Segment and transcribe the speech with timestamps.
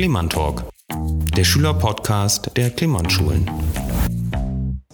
[0.00, 0.64] Klemann Talk,
[1.36, 3.50] der Schülerpodcast der Klemann-Schulen.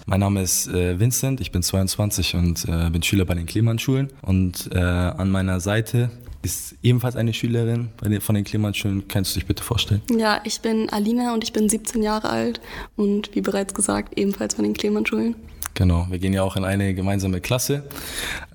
[0.04, 4.08] Mein Name ist äh, Vincent, ich bin 22 und äh, bin Schüler bei den Klemann-Schulen.
[4.22, 6.10] Und äh, an meiner Seite
[6.42, 9.06] ist ebenfalls eine Schülerin den, von den Klemann-Schulen.
[9.06, 10.02] Kannst du dich bitte vorstellen?
[10.10, 12.60] Ja, ich bin Alina und ich bin 17 Jahre alt
[12.96, 15.36] und wie bereits gesagt, ebenfalls von den Klemann-Schulen.
[15.74, 17.84] Genau, wir gehen ja auch in eine gemeinsame Klasse.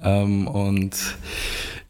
[0.03, 0.97] Ähm, und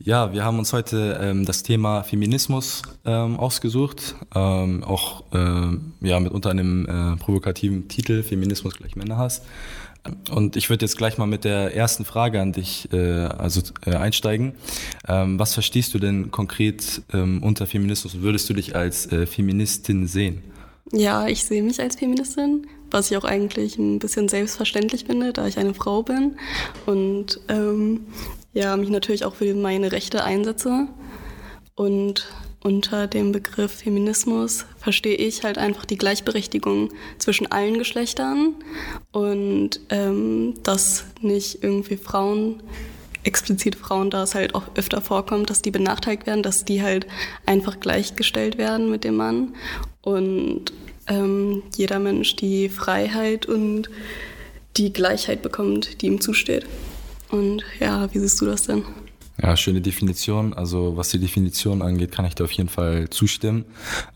[0.04, 6.20] ja, wir haben uns heute ähm, das Thema Feminismus ähm, ausgesucht, ähm, auch ähm, ja,
[6.20, 9.42] mit unter einem äh, provokativen Titel Feminismus gleich Männerhass.
[10.32, 13.96] Und ich würde jetzt gleich mal mit der ersten Frage an dich äh, also, äh,
[13.96, 14.54] einsteigen.
[15.08, 18.22] Ähm, was verstehst du denn konkret ähm, unter Feminismus?
[18.22, 20.42] Würdest du dich als äh, Feministin sehen?
[20.92, 25.46] Ja, ich sehe mich als Feministin, was ich auch eigentlich ein bisschen selbstverständlich finde, da
[25.46, 26.36] ich eine Frau bin.
[26.88, 28.08] Und ähm,
[28.54, 30.88] ja, mich natürlich auch für meine Rechte einsetze.
[31.76, 32.28] Und
[32.64, 38.54] unter dem Begriff Feminismus verstehe ich halt einfach die Gleichberechtigung zwischen allen Geschlechtern
[39.12, 42.62] und ähm, dass nicht irgendwie Frauen,
[43.24, 47.08] explizit Frauen, da es halt auch öfter vorkommt, dass die benachteiligt werden, dass die halt
[47.48, 49.56] einfach gleichgestellt werden mit dem Mann
[50.02, 50.72] und
[51.08, 53.90] ähm, jeder Mensch die Freiheit und
[54.78, 56.66] die Gleichheit bekommt, die ihm zusteht.
[57.32, 58.84] Und ja, wie siehst du das denn?
[59.42, 60.54] Ja, schöne Definition.
[60.54, 63.66] Also was die Definition angeht, kann ich dir auf jeden Fall zustimmen.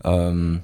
[0.04, 0.60] Ähm,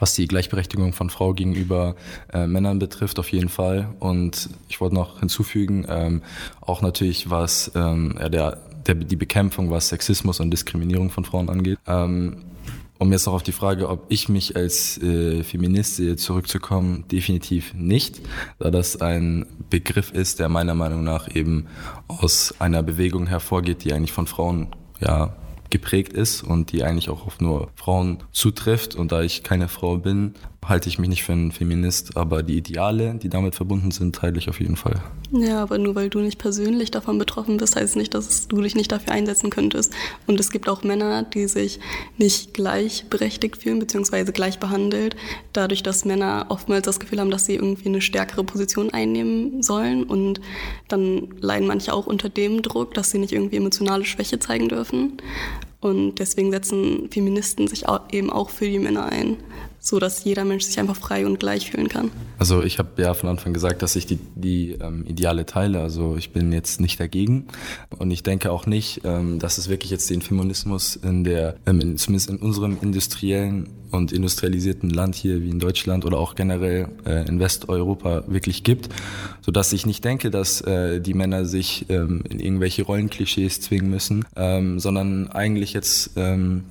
[0.00, 1.94] was die Gleichberechtigung von Frau gegenüber
[2.32, 3.94] äh, Männern betrifft, auf jeden Fall.
[4.00, 6.22] Und ich wollte noch hinzufügen, ähm,
[6.60, 11.48] auch natürlich was ähm, ja, der, der, die Bekämpfung, was Sexismus und Diskriminierung von Frauen
[11.48, 11.78] angeht.
[11.86, 12.38] Ähm,
[12.98, 17.74] um jetzt noch auf die Frage, ob ich mich als äh, Feminist sehe, zurückzukommen, definitiv
[17.74, 18.20] nicht,
[18.58, 21.66] da das ein Begriff ist, der meiner Meinung nach eben
[22.06, 24.68] aus einer Bewegung hervorgeht, die eigentlich von Frauen
[25.00, 25.36] ja
[25.70, 28.94] geprägt ist und die eigentlich auch auf nur Frauen zutrifft.
[28.94, 30.34] Und da ich keine Frau bin,
[30.68, 34.38] halte ich mich nicht für einen Feminist, aber die Ideale, die damit verbunden sind, teile
[34.38, 35.02] ich auf jeden Fall.
[35.32, 38.74] Ja, aber nur weil du nicht persönlich davon betroffen bist, heißt nicht, dass du dich
[38.74, 39.92] nicht dafür einsetzen könntest.
[40.26, 41.80] Und es gibt auch Männer, die sich
[42.18, 45.16] nicht gleichberechtigt fühlen, beziehungsweise gleich behandelt,
[45.52, 50.04] dadurch, dass Männer oftmals das Gefühl haben, dass sie irgendwie eine stärkere Position einnehmen sollen.
[50.04, 50.40] Und
[50.88, 55.18] dann leiden manche auch unter dem Druck, dass sie nicht irgendwie emotionale Schwäche zeigen dürfen.
[55.80, 59.36] Und deswegen setzen Feministen sich eben auch für die Männer ein
[59.84, 62.10] so dass jeder Mensch sich einfach frei und gleich fühlen kann.
[62.38, 65.80] Also ich habe ja von Anfang gesagt, dass ich die, die ähm, Ideale teile.
[65.80, 67.48] Also ich bin jetzt nicht dagegen
[67.98, 71.80] und ich denke auch nicht, ähm, dass es wirklich jetzt den Feminismus in der, ähm,
[71.80, 76.88] in, zumindest in unserem industriellen und industrialisierten Land hier wie in Deutschland oder auch generell
[77.04, 78.88] äh, in Westeuropa wirklich gibt,
[79.42, 83.90] so dass ich nicht denke, dass äh, die Männer sich ähm, in irgendwelche Rollenklischees zwingen
[83.90, 86.64] müssen, ähm, sondern eigentlich jetzt ähm,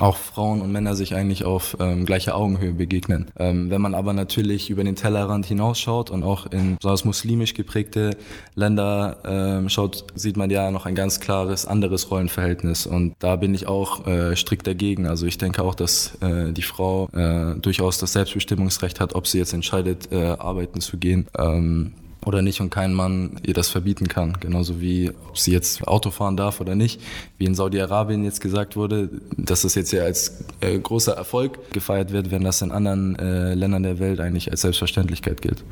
[0.00, 3.26] auch Frauen und Männer sich eigentlich auf ähm, gleicher Augenhöhe begegnen.
[3.38, 8.16] Ähm, wenn man aber natürlich über den Tellerrand hinausschaut und auch in besonders muslimisch geprägte
[8.54, 12.86] Länder ähm, schaut, sieht man ja noch ein ganz klares anderes Rollenverhältnis.
[12.86, 15.06] Und da bin ich auch äh, strikt dagegen.
[15.06, 19.38] Also ich denke auch, dass äh, die Frau äh, durchaus das Selbstbestimmungsrecht hat, ob sie
[19.38, 21.26] jetzt entscheidet, äh, arbeiten zu gehen.
[21.36, 24.36] Ähm, oder nicht und kein Mann ihr das verbieten kann.
[24.40, 27.00] Genauso wie, ob sie jetzt Auto fahren darf oder nicht.
[27.38, 32.12] Wie in Saudi-Arabien jetzt gesagt wurde, dass das jetzt ja als äh, großer Erfolg gefeiert
[32.12, 35.64] wird, wenn das in anderen äh, Ländern der Welt eigentlich als Selbstverständlichkeit gilt.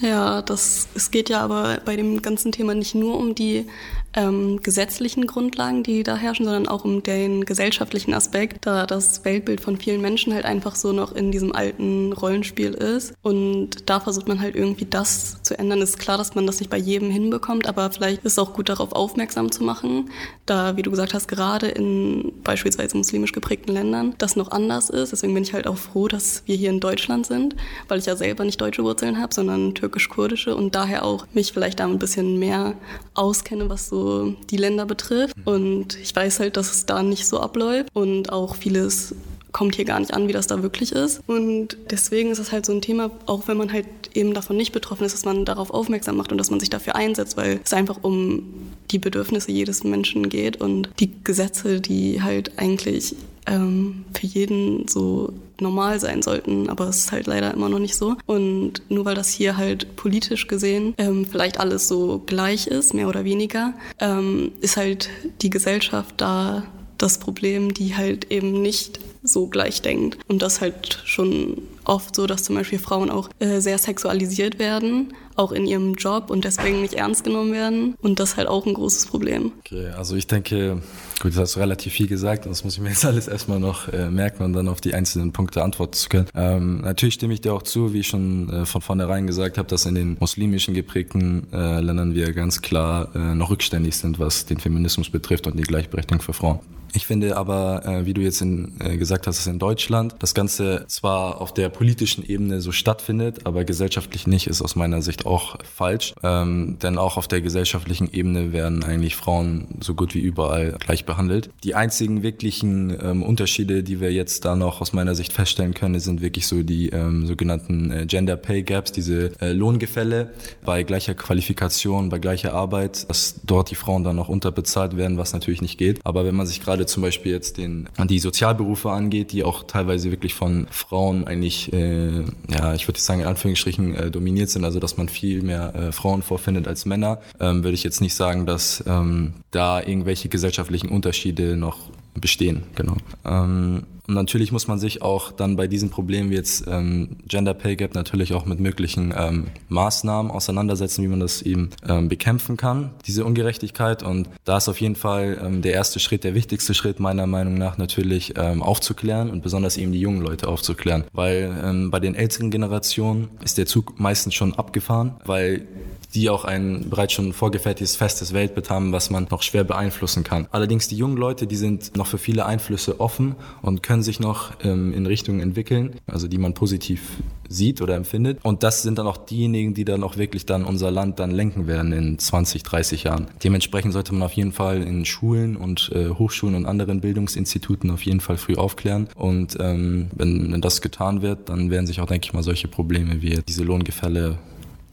[0.00, 3.66] Ja, das, es geht ja aber bei dem ganzen Thema nicht nur um die
[4.14, 9.60] ähm, gesetzlichen Grundlagen, die da herrschen, sondern auch um den gesellschaftlichen Aspekt, da das Weltbild
[9.60, 13.14] von vielen Menschen halt einfach so noch in diesem alten Rollenspiel ist.
[13.22, 15.82] Und da versucht man halt irgendwie das zu ändern.
[15.82, 18.68] Ist klar, dass man das nicht bei jedem hinbekommt, aber vielleicht ist es auch gut
[18.68, 20.10] darauf aufmerksam zu machen,
[20.46, 25.12] da, wie du gesagt hast, gerade in beispielsweise muslimisch geprägten Ländern das noch anders ist.
[25.12, 27.56] Deswegen bin ich halt auch froh, dass wir hier in Deutschland sind,
[27.88, 31.80] weil ich ja selber nicht deutsche Wurzeln habe, sondern türkisch-kurdische und daher auch mich vielleicht
[31.80, 32.74] da ein bisschen mehr
[33.14, 34.03] auskenne, was so
[34.50, 35.34] die Länder betrifft.
[35.44, 39.14] Und ich weiß halt, dass es da nicht so abläuft und auch vieles
[39.54, 41.20] kommt hier gar nicht an, wie das da wirklich ist.
[41.26, 44.72] Und deswegen ist es halt so ein Thema, auch wenn man halt eben davon nicht
[44.72, 47.72] betroffen ist, dass man darauf aufmerksam macht und dass man sich dafür einsetzt, weil es
[47.72, 48.42] einfach um
[48.90, 53.14] die Bedürfnisse jedes Menschen geht und die Gesetze, die halt eigentlich
[53.46, 57.94] ähm, für jeden so normal sein sollten, aber es ist halt leider immer noch nicht
[57.94, 58.16] so.
[58.26, 63.08] Und nur weil das hier halt politisch gesehen ähm, vielleicht alles so gleich ist, mehr
[63.08, 65.10] oder weniger, ähm, ist halt
[65.42, 66.64] die Gesellschaft da
[66.98, 70.18] das Problem, die halt eben nicht so gleich denkt.
[70.28, 75.14] Und das halt schon oft so, dass zum Beispiel Frauen auch äh, sehr sexualisiert werden,
[75.36, 77.94] auch in ihrem Job und deswegen nicht ernst genommen werden.
[78.00, 79.52] Und das halt auch ein großes Problem.
[79.60, 80.82] Okay, also ich denke,
[81.20, 83.58] gut, das hast du relativ viel gesagt und das muss ich mir jetzt alles erstmal
[83.58, 86.28] noch äh, merken und dann auf die einzelnen Punkte antworten zu können.
[86.34, 89.68] Ähm, natürlich stimme ich dir auch zu, wie ich schon äh, von vornherein gesagt habe,
[89.68, 94.46] dass in den muslimischen geprägten äh, Ländern wir ganz klar äh, noch rückständig sind, was
[94.46, 96.60] den Feminismus betrifft und die Gleichberechtigung für Frauen.
[96.96, 100.32] Ich finde aber, äh, wie du jetzt in, äh, gesagt hast, dass in Deutschland das
[100.32, 105.26] Ganze zwar auf der politischen Ebene so stattfindet, aber gesellschaftlich nicht, ist aus meiner Sicht
[105.26, 106.14] auch falsch.
[106.22, 111.04] Ähm, denn auch auf der gesellschaftlichen Ebene werden eigentlich Frauen so gut wie überall gleich
[111.04, 111.50] behandelt.
[111.64, 115.98] Die einzigen wirklichen ähm, Unterschiede, die wir jetzt da noch aus meiner Sicht feststellen können,
[115.98, 120.32] sind wirklich so die ähm, sogenannten äh, Gender Pay Gaps, diese äh, Lohngefälle
[120.64, 125.32] bei gleicher Qualifikation, bei gleicher Arbeit, dass dort die Frauen dann noch unterbezahlt werden, was
[125.32, 125.98] natürlich nicht geht.
[126.04, 130.10] Aber wenn man sich gerade zum Beispiel jetzt den, die Sozialberufe angeht, die auch teilweise
[130.10, 134.80] wirklich von Frauen eigentlich, äh, ja, ich würde sagen in Anführungsstrichen äh, dominiert sind, also
[134.80, 138.46] dass man viel mehr äh, Frauen vorfindet als Männer, ähm, würde ich jetzt nicht sagen,
[138.46, 141.78] dass ähm, da irgendwelche gesellschaftlichen Unterschiede noch
[142.14, 142.96] bestehen, genau.
[143.24, 147.54] Ähm, und natürlich muss man sich auch dann bei diesen Problemen wie jetzt ähm, Gender
[147.54, 152.58] Pay Gap natürlich auch mit möglichen ähm, Maßnahmen auseinandersetzen, wie man das eben ähm, bekämpfen
[152.58, 154.02] kann, diese Ungerechtigkeit.
[154.02, 157.54] Und da ist auf jeden Fall ähm, der erste Schritt, der wichtigste Schritt meiner Meinung
[157.54, 161.04] nach natürlich ähm, aufzuklären und besonders eben die jungen Leute aufzuklären.
[161.12, 165.66] Weil ähm, bei den älteren Generationen ist der Zug meistens schon abgefahren, weil
[166.14, 170.46] die auch ein bereits schon vorgefertigtes festes Weltbild haben, was man noch schwer beeinflussen kann.
[170.52, 174.52] Allerdings die jungen Leute, die sind noch für viele Einflüsse offen und können sich noch
[174.62, 177.00] ähm, in Richtungen entwickeln, also die man positiv
[177.48, 178.38] sieht oder empfindet.
[178.42, 181.66] Und das sind dann auch diejenigen, die dann auch wirklich dann unser Land dann lenken
[181.66, 183.26] werden in 20, 30 Jahren.
[183.42, 188.02] Dementsprechend sollte man auf jeden Fall in Schulen und äh, Hochschulen und anderen Bildungsinstituten auf
[188.02, 189.08] jeden Fall früh aufklären.
[189.14, 192.68] Und ähm, wenn, wenn das getan wird, dann werden sich auch, denke ich mal, solche
[192.68, 194.38] Probleme wie diese Lohngefälle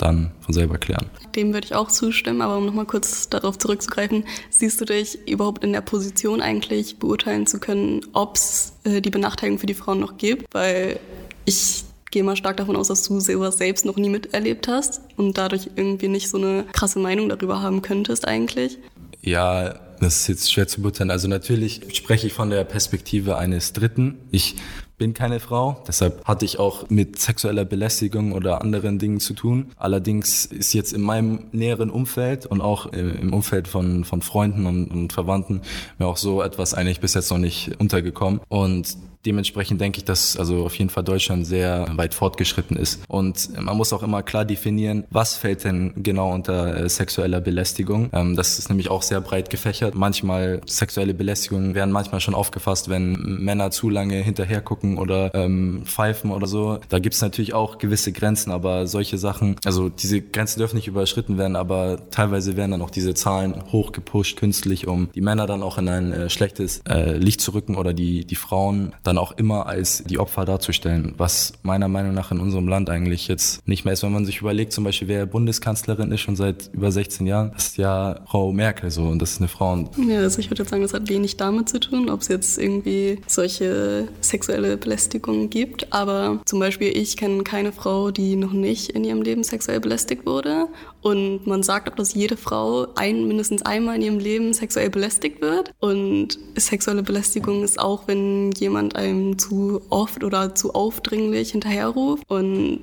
[0.02, 1.10] dann von selber klären.
[1.36, 5.64] Dem würde ich auch zustimmen, aber um nochmal kurz darauf zurückzugreifen, siehst du dich überhaupt
[5.64, 10.00] in der Position eigentlich beurteilen zu können, ob es äh, die Benachteiligung für die Frauen
[10.00, 10.54] noch gibt?
[10.54, 11.00] Weil
[11.46, 15.38] ich gehe mal stark davon aus, dass du sowas selbst noch nie miterlebt hast und
[15.38, 18.78] dadurch irgendwie nicht so eine krasse Meinung darüber haben könntest eigentlich.
[19.22, 21.12] Ja, das ist jetzt schwer zu beurteilen.
[21.12, 24.18] Also natürlich spreche ich von der Perspektive eines Dritten.
[24.32, 24.56] Ich
[25.02, 29.72] bin keine Frau, deshalb hatte ich auch mit sexueller Belästigung oder anderen Dingen zu tun.
[29.76, 34.92] Allerdings ist jetzt in meinem näheren Umfeld und auch im Umfeld von, von Freunden und,
[34.92, 35.62] und Verwandten
[35.98, 38.42] mir auch so etwas eigentlich bis jetzt noch nicht untergekommen.
[38.48, 38.96] Und
[39.26, 43.02] Dementsprechend denke ich, dass also auf jeden Fall Deutschland sehr weit fortgeschritten ist.
[43.08, 48.10] Und man muss auch immer klar definieren, was fällt denn genau unter äh, sexueller Belästigung.
[48.14, 49.96] Ähm, das ist nämlich auch sehr breit gefächert.
[49.96, 55.84] Manchmal sexuelle Belästigungen werden manchmal schon aufgefasst, wenn Männer zu lange hinterher gucken oder ähm,
[55.86, 56.80] pfeifen oder so.
[56.90, 60.88] Da gibt es natürlich auch gewisse Grenzen, aber solche Sachen, also diese Grenzen dürfen nicht
[60.88, 65.64] überschritten werden, aber teilweise werden dann auch diese Zahlen hochgepusht künstlich, um die Männer dann
[65.64, 69.34] auch in ein äh, schlechtes äh, Licht zu rücken oder die, die Frauen dann auch
[69.34, 73.84] immer als die Opfer darzustellen, was meiner Meinung nach in unserem Land eigentlich jetzt nicht
[73.84, 74.04] mehr ist.
[74.04, 77.68] Wenn man sich überlegt, zum Beispiel, wer Bundeskanzlerin ist schon seit über 16 Jahren, das
[77.68, 79.90] ist ja Frau Merkel so und das ist eine Frau.
[80.08, 83.20] Ja, also ich würde sagen, das hat wenig damit zu tun, ob es jetzt irgendwie
[83.28, 85.92] solche sexuelle Belästigungen gibt.
[85.92, 90.26] Aber zum Beispiel, ich kenne keine Frau, die noch nicht in ihrem Leben sexuell belästigt
[90.26, 90.68] wurde.
[91.02, 95.42] Und man sagt auch, dass jede Frau ein, mindestens einmal in ihrem Leben sexuell belästigt
[95.42, 95.74] wird.
[95.80, 102.24] Und sexuelle Belästigung ist auch, wenn jemand einem zu oft oder zu aufdringlich hinterherruft.
[102.30, 102.80] Und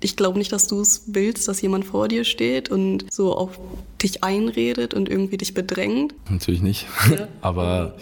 [0.00, 3.58] ich glaube nicht, dass du es willst, dass jemand vor dir steht und so auf
[4.02, 6.14] dich einredet und irgendwie dich bedrängt.
[6.30, 6.86] Natürlich nicht.
[7.10, 7.28] Ja.
[7.40, 7.94] Aber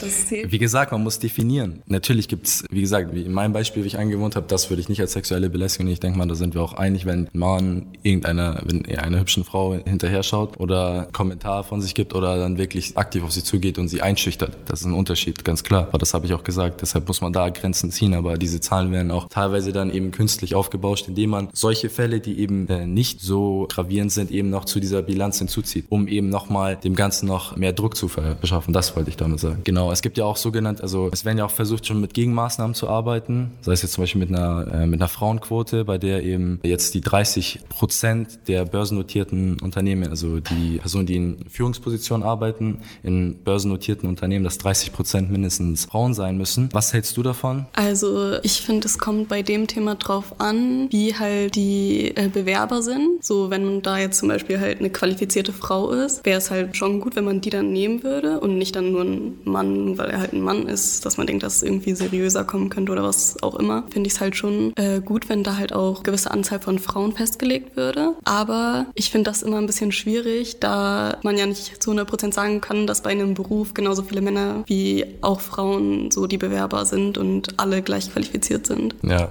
[0.45, 1.83] wie gesagt, man muss definieren.
[1.87, 4.81] Natürlich gibt es, wie gesagt, wie in meinem Beispiel, wie ich angewohnt habe, das würde
[4.81, 5.91] ich nicht als sexuelle Belästigung.
[5.93, 9.21] Ich denke mal, da sind wir auch einig, wenn ein Mann irgendeiner, wenn er einer
[9.21, 13.45] hübschen Frau hinterher schaut oder Kommentar von sich gibt oder dann wirklich aktiv auf sie
[13.45, 14.57] zugeht und sie einschüchtert.
[14.67, 15.89] Das ist ein Unterschied, ganz klar.
[15.89, 16.83] Aber das habe ich auch gesagt.
[16.83, 18.15] Deshalb muss man da Grenzen ziehen.
[18.15, 22.39] Aber diese Zahlen werden auch teilweise dann eben künstlich aufgebauscht, indem man solche Fälle, die
[22.39, 26.77] eben äh, nicht so gravierend sind, eben noch zu dieser Bilanz hinzuzieht um eben nochmal
[26.77, 28.73] dem Ganzen noch mehr Druck zu verschaffen.
[28.73, 29.61] Das wollte ich damit sagen.
[29.65, 32.75] Genau, es gibt ja auch sogenannt, also es werden ja auch versucht, schon mit Gegenmaßnahmen
[32.75, 33.51] zu arbeiten.
[33.61, 36.95] Sei es jetzt zum Beispiel mit einer, äh, mit einer Frauenquote, bei der eben jetzt
[36.95, 44.09] die 30 Prozent der börsennotierten Unternehmen, also die Personen, die in Führungspositionen arbeiten, in börsennotierten
[44.09, 46.69] Unternehmen, dass 30 Prozent mindestens Frauen sein müssen.
[46.73, 47.67] Was hältst du davon?
[47.73, 52.81] Also ich finde, es kommt bei dem Thema drauf an, wie halt die äh, Bewerber
[52.81, 53.25] sind.
[53.25, 56.77] So wenn da jetzt zum Beispiel halt eine qualifizierte Frau Frau ist, wäre es halt
[56.77, 60.11] schon gut, wenn man die dann nehmen würde und nicht dann nur ein Mann, weil
[60.11, 63.03] er halt ein Mann ist, dass man denkt, dass es irgendwie seriöser kommen könnte oder
[63.03, 63.85] was auch immer.
[63.91, 67.13] Finde ich es halt schon äh, gut, wenn da halt auch gewisse Anzahl von Frauen
[67.13, 68.15] festgelegt würde.
[68.25, 72.61] Aber ich finde das immer ein bisschen schwierig, da man ja nicht zu 100% sagen
[72.61, 77.17] kann, dass bei einem Beruf genauso viele Männer wie auch Frauen so die Bewerber sind
[77.17, 78.95] und alle gleich qualifiziert sind.
[79.03, 79.31] Ja,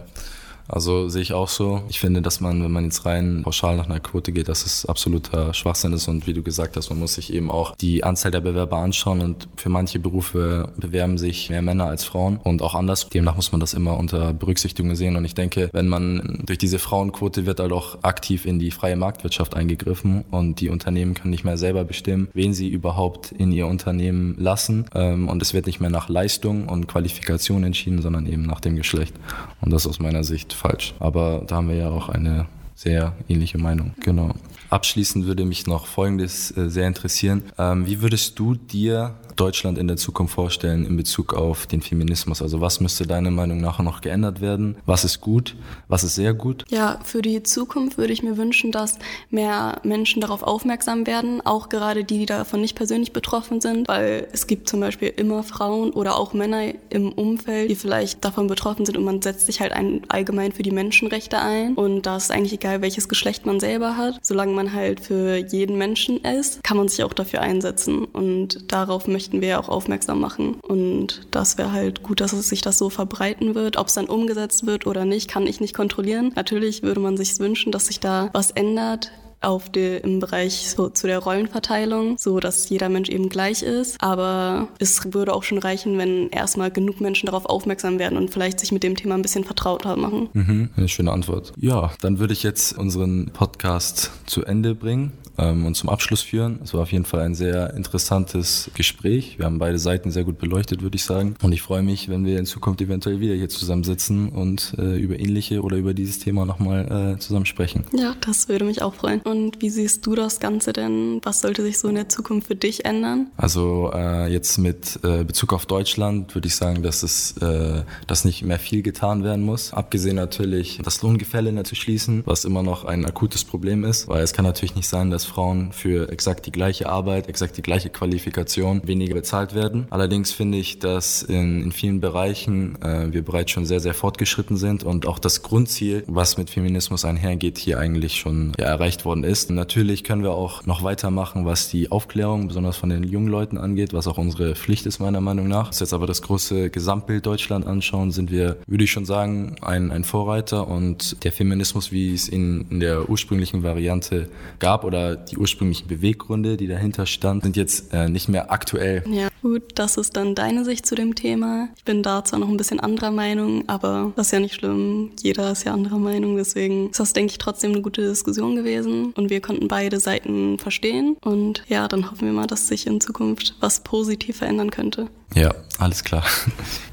[0.69, 1.81] also sehe ich auch so.
[1.89, 4.85] Ich finde, dass man, wenn man jetzt rein pauschal nach einer Quote geht, dass es
[4.85, 6.07] absoluter Schwachsinn ist.
[6.07, 9.21] Und wie du gesagt hast, man muss sich eben auch die Anzahl der Bewerber anschauen.
[9.21, 12.39] Und für manche Berufe bewerben sich mehr Männer als Frauen.
[12.43, 13.09] Und auch anders.
[13.09, 15.15] Demnach muss man das immer unter Berücksichtigung sehen.
[15.15, 18.95] Und ich denke, wenn man durch diese Frauenquote wird halt auch aktiv in die freie
[18.95, 20.23] Marktwirtschaft eingegriffen.
[20.29, 24.85] Und die Unternehmen können nicht mehr selber bestimmen, wen sie überhaupt in ihr Unternehmen lassen.
[24.93, 28.75] Ähm, und es wird nicht mehr nach Leistung und Qualifikation entschieden, sondern eben nach dem
[28.75, 29.15] Geschlecht.
[29.61, 30.93] Und das aus meiner Sicht falsch.
[30.99, 33.93] Aber da haben wir ja auch eine sehr ähnliche Meinung.
[34.01, 34.31] Genau.
[34.69, 37.43] Abschließend würde mich noch Folgendes äh, sehr interessieren.
[37.57, 42.41] Ähm, wie würdest du dir Deutschland in der Zukunft vorstellen in Bezug auf den Feminismus?
[42.41, 44.77] Also was müsste deiner Meinung nach noch geändert werden?
[44.85, 45.55] Was ist gut?
[45.87, 46.65] Was ist sehr gut?
[46.69, 51.69] Ja, für die Zukunft würde ich mir wünschen, dass mehr Menschen darauf aufmerksam werden, auch
[51.69, 55.91] gerade die, die davon nicht persönlich betroffen sind, weil es gibt zum Beispiel immer Frauen
[55.91, 59.73] oder auch Männer im Umfeld, die vielleicht davon betroffen sind und man setzt sich halt
[60.09, 64.19] allgemein für die Menschenrechte ein und da ist eigentlich egal, welches Geschlecht man selber hat.
[64.21, 69.07] Solange man halt für jeden Menschen ist, kann man sich auch dafür einsetzen und darauf
[69.07, 70.55] möchte möchten wir auch aufmerksam machen.
[70.61, 73.77] Und das wäre halt gut, dass es sich das so verbreiten wird.
[73.77, 76.31] Ob es dann umgesetzt wird oder nicht, kann ich nicht kontrollieren.
[76.35, 80.89] Natürlich würde man sich wünschen, dass sich da was ändert auf die, im Bereich so
[80.89, 83.95] zu der Rollenverteilung, so dass jeder Mensch eben gleich ist.
[84.01, 88.59] Aber es würde auch schon reichen, wenn erstmal genug Menschen darauf aufmerksam werden und vielleicht
[88.59, 90.29] sich mit dem Thema ein bisschen vertrauter machen.
[90.33, 91.53] Mhm, eine schöne Antwort.
[91.57, 96.59] Ja, dann würde ich jetzt unseren Podcast zu Ende bringen ähm, und zum Abschluss führen.
[96.63, 99.37] Es war auf jeden Fall ein sehr interessantes Gespräch.
[99.37, 101.35] Wir haben beide Seiten sehr gut beleuchtet, würde ich sagen.
[101.41, 105.19] Und ich freue mich, wenn wir in Zukunft eventuell wieder hier zusammensitzen und äh, über
[105.19, 107.85] ähnliche oder über dieses Thema nochmal äh, zusammen sprechen.
[107.93, 109.21] Ja, das würde mich auch freuen.
[109.21, 111.21] Und wie siehst du das Ganze denn?
[111.23, 113.27] Was sollte sich so in der Zukunft für dich ändern?
[113.37, 118.25] Also äh, jetzt mit äh, Bezug auf Deutschland würde ich sagen, dass es äh, dass
[118.25, 119.73] nicht mehr viel getan werden muss.
[119.73, 124.33] Abgesehen natürlich das Lohngefälle zu schließen, was immer noch ein akutes Problem ist, weil es
[124.33, 128.81] kann natürlich nicht sein, dass Frauen für exakt die gleiche Arbeit, exakt die gleiche Qualifikation
[128.85, 129.87] weniger bezahlt werden.
[129.89, 134.57] Allerdings finde ich, dass in, in vielen Bereichen äh, wir bereits schon sehr, sehr fortgeschritten
[134.57, 139.23] sind und auch das Grundziel, was mit Feminismus einhergeht, hier eigentlich schon ja, erreicht worden
[139.23, 139.49] ist.
[139.49, 143.93] Natürlich können wir auch noch weitermachen, was die Aufklärung, besonders von den jungen Leuten angeht,
[143.93, 145.71] was auch unsere Pflicht ist, meiner Meinung nach.
[145.71, 149.91] Wir jetzt aber das große Gesamtbild Deutschland anschauen, sind wir, würde ich schon sagen, ein,
[149.91, 155.37] ein Vorreiter und der Feminismus, wie es in, in der ursprünglichen Variante gab oder die
[155.37, 159.03] ursprünglichen Beweggründe, die dahinter standen, sind jetzt äh, nicht mehr aktuell.
[159.09, 161.69] Ja, gut, das ist dann deine Sicht zu dem Thema.
[161.77, 165.11] Ich bin da zwar noch ein bisschen anderer Meinung, aber das ist ja nicht schlimm.
[165.21, 169.13] Jeder ist ja anderer Meinung, deswegen ist das, denke ich, trotzdem eine gute Diskussion gewesen
[169.13, 173.01] und wir konnten beide Seiten verstehen und ja, dann hoffen wir mal, dass sich in
[173.01, 175.07] Zukunft was positiv verändern könnte.
[175.35, 176.23] Ja, alles klar.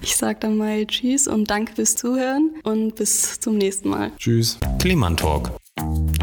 [0.02, 4.12] Ich sage dann mal Tschüss und danke fürs Zuhören und bis zum nächsten Mal.
[4.18, 4.56] Tschüss.
[4.78, 5.50] Klemann Talk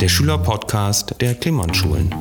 [0.03, 2.13] der Schülerpodcast der Clemens-Schulen.